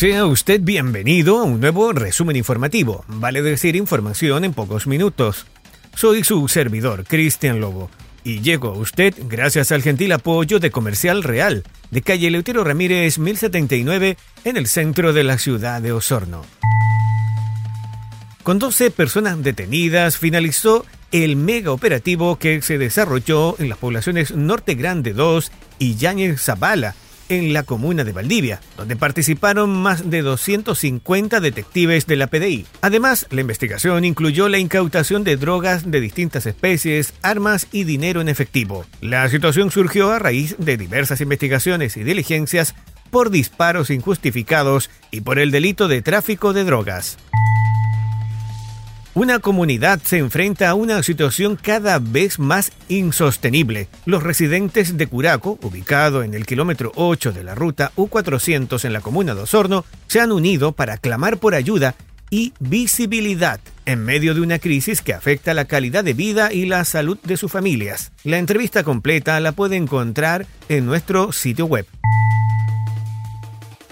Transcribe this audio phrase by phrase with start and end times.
[0.00, 5.44] Sea usted bienvenido a un nuevo resumen informativo, vale decir información en pocos minutos.
[5.94, 7.90] Soy su servidor, Cristian Lobo,
[8.24, 13.18] y llego a usted gracias al gentil apoyo de Comercial Real, de calle Leutero Ramírez
[13.18, 16.46] 1079, en el centro de la ciudad de Osorno.
[18.42, 24.76] Con 12 personas detenidas, finalizó el mega operativo que se desarrolló en las poblaciones Norte
[24.76, 26.94] Grande 2 y Yáñez Zabala,
[27.30, 32.66] en la comuna de Valdivia, donde participaron más de 250 detectives de la PDI.
[32.82, 38.28] Además, la investigación incluyó la incautación de drogas de distintas especies, armas y dinero en
[38.28, 38.84] efectivo.
[39.00, 42.74] La situación surgió a raíz de diversas investigaciones y diligencias
[43.10, 47.16] por disparos injustificados y por el delito de tráfico de drogas.
[49.12, 53.88] Una comunidad se enfrenta a una situación cada vez más insostenible.
[54.06, 59.00] Los residentes de Curaco, ubicado en el kilómetro 8 de la ruta U400 en la
[59.00, 61.96] comuna de Osorno, se han unido para clamar por ayuda
[62.30, 66.84] y visibilidad en medio de una crisis que afecta la calidad de vida y la
[66.84, 68.12] salud de sus familias.
[68.22, 71.84] La entrevista completa la puede encontrar en nuestro sitio web.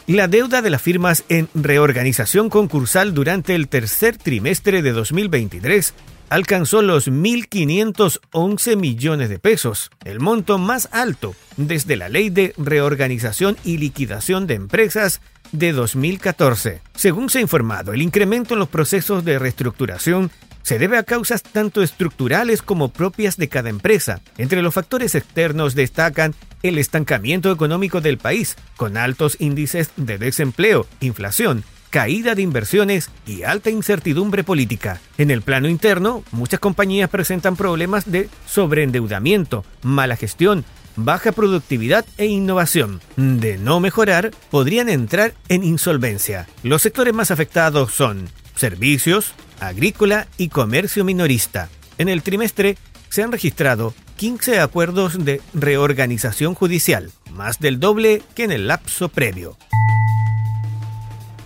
[0.08, 5.92] La deuda de las firmas en reorganización concursal durante el tercer trimestre de 2023
[6.30, 13.58] alcanzó los 1.511 millones de pesos, el monto más alto desde la Ley de Reorganización
[13.64, 15.20] y Liquidación de Empresas
[15.52, 16.80] de 2014.
[16.94, 20.30] Según se ha informado, el incremento en los procesos de reestructuración
[20.68, 24.20] se debe a causas tanto estructurales como propias de cada empresa.
[24.36, 30.86] Entre los factores externos destacan el estancamiento económico del país, con altos índices de desempleo,
[31.00, 35.00] inflación, caída de inversiones y alta incertidumbre política.
[35.16, 40.66] En el plano interno, muchas compañías presentan problemas de sobreendeudamiento, mala gestión,
[40.96, 43.00] baja productividad e innovación.
[43.16, 46.46] De no mejorar, podrían entrar en insolvencia.
[46.62, 51.68] Los sectores más afectados son servicios, agrícola y comercio minorista.
[51.98, 52.76] En el trimestre
[53.08, 59.08] se han registrado 15 acuerdos de reorganización judicial, más del doble que en el lapso
[59.08, 59.56] previo.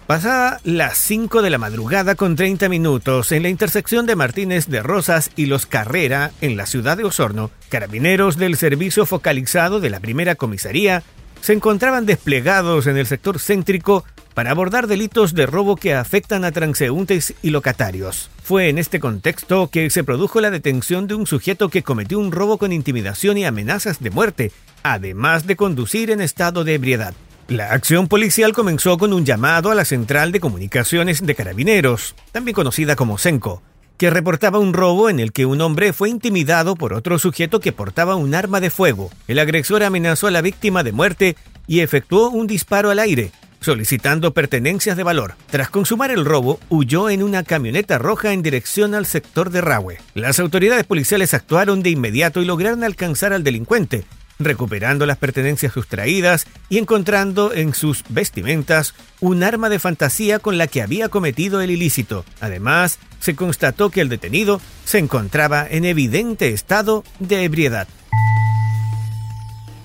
[0.07, 4.83] Pasada las 5 de la madrugada con 30 minutos en la intersección de Martínez de
[4.83, 10.01] Rosas y Los Carrera en la ciudad de Osorno, carabineros del servicio focalizado de la
[10.01, 11.03] primera comisaría
[11.43, 16.53] se encontraban desplegados en el sector céntrico para abordar delitos de robo que afectan a
[16.53, 18.31] transeúntes y locatarios.
[18.43, 22.33] Fue en este contexto que se produjo la detención de un sujeto que cometió un
[22.33, 24.53] robo con intimidación y amenazas de muerte,
[24.83, 27.15] además de conducir en estado de ebriedad.
[27.49, 32.55] La acción policial comenzó con un llamado a la Central de Comunicaciones de Carabineros, también
[32.55, 33.63] conocida como CENCO,
[33.97, 37.73] que reportaba un robo en el que un hombre fue intimidado por otro sujeto que
[37.73, 39.11] portaba un arma de fuego.
[39.29, 41.37] El agresor amenazó a la víctima de muerte
[41.67, 45.35] y efectuó un disparo al aire, solicitando pertenencias de valor.
[45.51, 49.99] Tras consumar el robo, huyó en una camioneta roja en dirección al sector de Rahue.
[50.15, 54.05] Las autoridades policiales actuaron de inmediato y lograron alcanzar al delincuente,
[54.45, 60.67] recuperando las pertenencias sustraídas y encontrando en sus vestimentas un arma de fantasía con la
[60.67, 62.25] que había cometido el ilícito.
[62.41, 67.89] Además, se constató que el detenido se encontraba en evidente estado de ebriedad.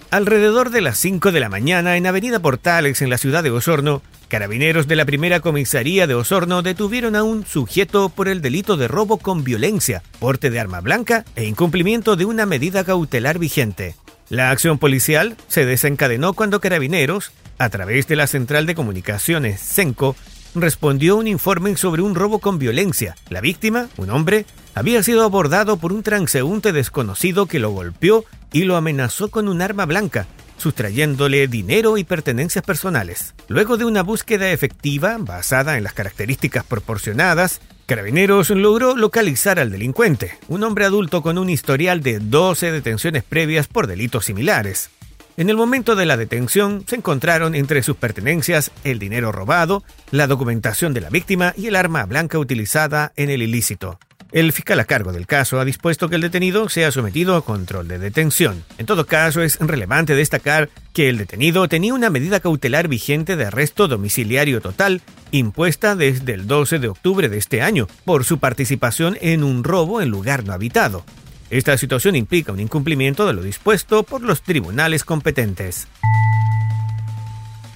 [0.09, 4.01] Alrededor de las 5 de la mañana, en Avenida Portales, en la ciudad de Osorno,
[4.29, 8.87] carabineros de la primera comisaría de Osorno detuvieron a un sujeto por el delito de
[8.87, 13.95] robo con violencia, porte de arma blanca e incumplimiento de una medida cautelar vigente.
[14.29, 20.17] La acción policial se desencadenó cuando Carabineros, a través de la Central de Comunicaciones CENCO,
[20.53, 23.15] respondió un informe sobre un robo con violencia.
[23.29, 24.45] La víctima, un hombre,
[24.75, 29.61] había sido abordado por un transeúnte desconocido que lo golpeó y lo amenazó con un
[29.61, 30.27] arma blanca,
[30.57, 33.33] sustrayéndole dinero y pertenencias personales.
[33.47, 40.37] Luego de una búsqueda efectiva basada en las características proporcionadas, Carabineros logró localizar al delincuente,
[40.49, 44.89] un hombre adulto con un historial de 12 detenciones previas por delitos similares.
[45.37, 50.27] En el momento de la detención se encontraron entre sus pertenencias el dinero robado, la
[50.27, 53.99] documentación de la víctima y el arma blanca utilizada en el ilícito.
[54.33, 57.87] El fiscal a cargo del caso ha dispuesto que el detenido sea sometido a control
[57.87, 58.65] de detención.
[58.77, 63.45] En todo caso, es relevante destacar que el detenido tenía una medida cautelar vigente de
[63.45, 65.01] arresto domiciliario total
[65.31, 70.01] impuesta desde el 12 de octubre de este año por su participación en un robo
[70.01, 71.05] en lugar no habitado.
[71.49, 75.87] Esta situación implica un incumplimiento de lo dispuesto por los tribunales competentes.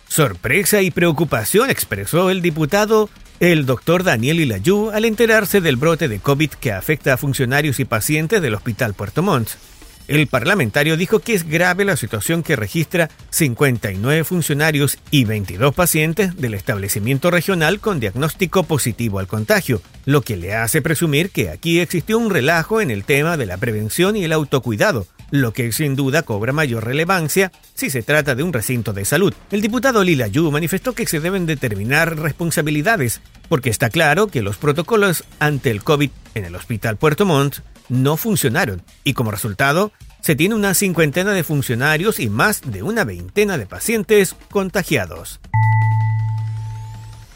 [0.09, 3.09] Sorpresa y preocupación expresó el diputado
[3.41, 7.85] el doctor Daniel Ilayú al enterarse del brote de COVID que afecta a funcionarios y
[7.85, 9.49] pacientes del Hospital Puerto Montt.
[10.11, 16.35] El parlamentario dijo que es grave la situación que registra 59 funcionarios y 22 pacientes
[16.35, 21.79] del establecimiento regional con diagnóstico positivo al contagio, lo que le hace presumir que aquí
[21.79, 25.95] existió un relajo en el tema de la prevención y el autocuidado, lo que sin
[25.95, 29.33] duda cobra mayor relevancia si se trata de un recinto de salud.
[29.49, 34.57] El diputado Lila Yu manifestó que se deben determinar responsabilidades, porque está claro que los
[34.57, 39.91] protocolos ante el COVID en el Hospital Puerto Montt no funcionaron y como resultado
[40.21, 45.39] se tiene una cincuentena de funcionarios y más de una veintena de pacientes contagiados.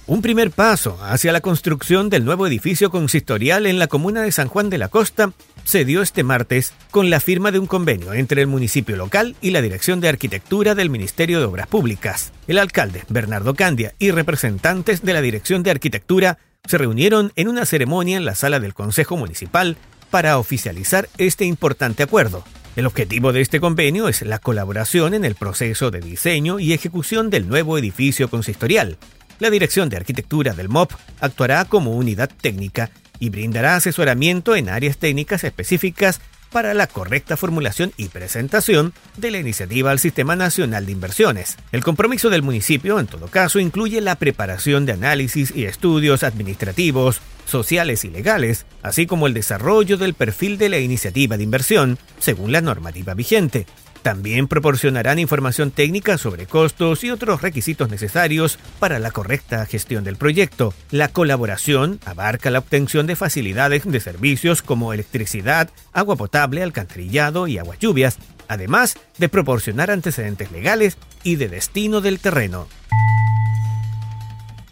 [0.07, 4.47] Un primer paso hacia la construcción del nuevo edificio consistorial en la comuna de San
[4.47, 5.31] Juan de la Costa
[5.63, 9.49] se dio este martes con la firma de un convenio entre el municipio local y
[9.49, 12.33] la Dirección de Arquitectura del Ministerio de Obras Públicas.
[12.47, 16.37] El alcalde, Bernardo Candia, y representantes de la Dirección de Arquitectura
[16.67, 19.77] se reunieron en una ceremonia en la sala del Consejo Municipal
[20.09, 22.43] para oficializar este importante acuerdo.
[22.75, 27.29] El objetivo de este convenio es la colaboración en el proceso de diseño y ejecución
[27.29, 28.97] del nuevo edificio consistorial.
[29.39, 34.97] La Dirección de Arquitectura del MOP actuará como unidad técnica y brindará asesoramiento en áreas
[34.97, 36.19] técnicas específicas
[36.55, 41.57] para la correcta formulación y presentación de la iniciativa al Sistema Nacional de Inversiones.
[41.73, 47.19] El compromiso del municipio, en todo caso, incluye la preparación de análisis y estudios administrativos,
[47.45, 52.53] sociales y legales, así como el desarrollo del perfil de la iniciativa de inversión, según
[52.53, 53.65] la normativa vigente,
[54.05, 60.15] también proporcionarán información técnica sobre costos y otros requisitos necesarios para la correcta gestión del
[60.15, 60.75] proyecto.
[60.91, 67.57] La colaboración abarca la obtención de facilidades de servicios como electricidad, agua potable, alcantarillado y
[67.57, 72.67] aguas lluvias, además de proporcionar antecedentes legales y de destino del terreno.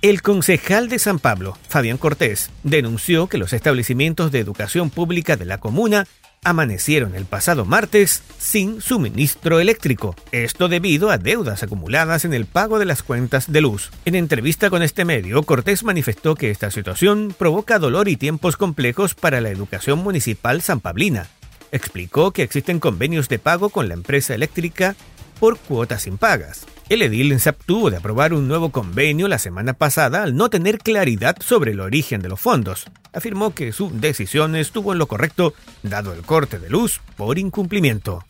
[0.04, 5.46] El concejal de San Pablo, Fabián Cortés, denunció que los establecimientos de educación pública de
[5.46, 6.06] la comuna
[6.44, 12.80] amanecieron el pasado martes sin suministro eléctrico, esto debido a deudas acumuladas en el pago
[12.80, 13.92] de las cuentas de luz.
[14.06, 19.16] En entrevista con este medio, Cortés manifestó que esta situación provoca dolor y tiempos complejos
[19.16, 21.28] para la educación municipal sanpablina.
[21.72, 24.96] Explicó que existen convenios de pago con la empresa eléctrica
[25.44, 26.66] por cuotas impagas.
[26.88, 30.78] El edil se abstuvo de aprobar un nuevo convenio la semana pasada al no tener
[30.78, 32.86] claridad sobre el origen de los fondos.
[33.12, 38.24] Afirmó que su decisión estuvo en lo correcto, dado el corte de luz por incumplimiento.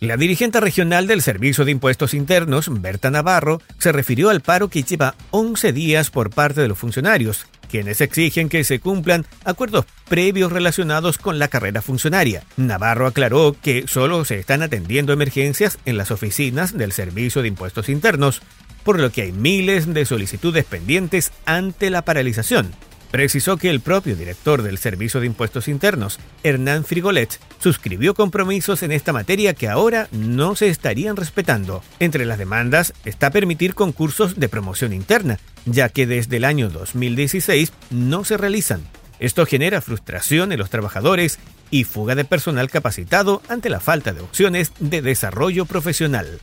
[0.00, 4.84] La dirigente regional del Servicio de Impuestos Internos, Berta Navarro, se refirió al paro que
[4.84, 10.52] lleva 11 días por parte de los funcionarios, quienes exigen que se cumplan acuerdos previos
[10.52, 12.42] relacionados con la carrera funcionaria.
[12.56, 17.88] Navarro aclaró que solo se están atendiendo emergencias en las oficinas del Servicio de Impuestos
[17.88, 18.42] Internos,
[18.84, 22.72] por lo que hay miles de solicitudes pendientes ante la paralización.
[23.10, 28.92] Precisó que el propio director del Servicio de Impuestos Internos, Hernán Frigolet, suscribió compromisos en
[28.92, 31.82] esta materia que ahora no se estarían respetando.
[31.98, 37.72] Entre las demandas está permitir concursos de promoción interna, ya que desde el año 2016
[37.90, 38.82] no se realizan.
[39.18, 41.38] Esto genera frustración en los trabajadores
[41.70, 46.40] y fuga de personal capacitado ante la falta de opciones de desarrollo profesional.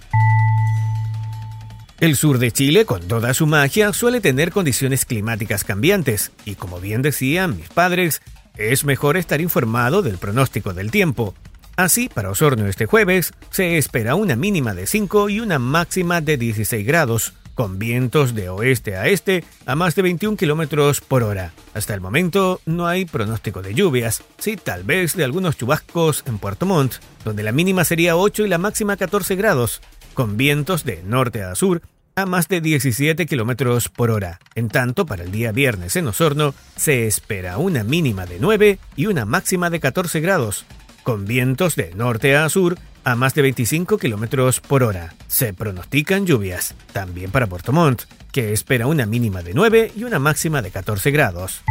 [1.99, 6.79] El sur de Chile, con toda su magia, suele tener condiciones climáticas cambiantes, y como
[6.79, 8.21] bien decían mis padres,
[8.55, 11.33] es mejor estar informado del pronóstico del tiempo.
[11.75, 16.37] Así, para Osorno este jueves, se espera una mínima de 5 y una máxima de
[16.37, 21.53] 16 grados, con vientos de oeste a este a más de 21 kilómetros por hora.
[21.73, 26.37] Hasta el momento no hay pronóstico de lluvias, sí tal vez de algunos chubascos en
[26.37, 29.81] Puerto Montt, donde la mínima sería 8 y la máxima 14 grados,
[30.13, 31.81] con vientos de norte a sur
[32.17, 34.39] a más de 17 kilómetros por hora.
[34.55, 39.05] En tanto, para el día viernes en Osorno se espera una mínima de 9 y
[39.05, 40.65] una máxima de 14 grados,
[41.03, 45.13] con vientos de norte a sur a más de 25 kilómetros por hora.
[45.27, 50.17] Se pronostican lluvias, también para Puerto Montt, que espera una mínima de 9 y una
[50.17, 51.61] máxima de 14 grados.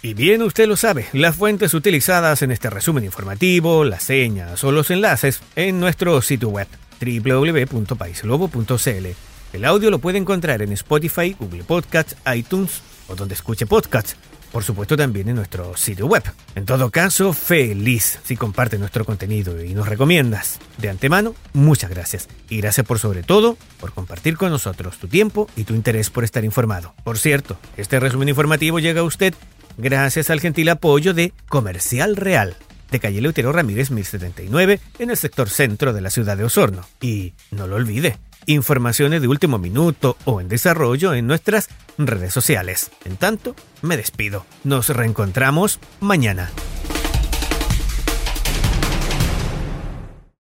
[0.00, 4.70] Y bien usted lo sabe, las fuentes utilizadas en este resumen informativo, las señas o
[4.70, 6.68] los enlaces en nuestro sitio web
[7.00, 9.06] www.paislobo.cl.
[9.52, 14.16] El audio lo puede encontrar en Spotify, Google Podcasts, iTunes o donde escuche podcasts.
[14.52, 16.24] Por supuesto también en nuestro sitio web.
[16.56, 20.58] En todo caso, feliz si compartes nuestro contenido y nos recomiendas.
[20.78, 22.28] De antemano, muchas gracias.
[22.48, 26.24] Y gracias por sobre todo por compartir con nosotros tu tiempo y tu interés por
[26.24, 26.94] estar informado.
[27.04, 29.34] Por cierto, este resumen informativo llega a usted
[29.78, 32.56] gracias al gentil apoyo de Comercial Real,
[32.90, 36.86] de calle Leutero Ramírez 1079, en el sector centro de la ciudad de Osorno.
[37.00, 41.68] Y no lo olvide, informaciones de último minuto o en desarrollo en nuestras
[41.98, 42.90] redes sociales.
[43.04, 44.46] En tanto, me despido.
[44.64, 46.50] Nos reencontramos mañana.